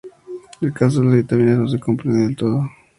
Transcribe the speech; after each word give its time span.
El 0.61 0.73
caso 0.73 1.01
de 1.01 1.05
las 1.05 1.13
vitaminas 1.17 1.59
no 1.59 1.67
se 1.67 1.79
comprende 1.79 2.21
del 2.23 2.35
todo. 2.35 2.67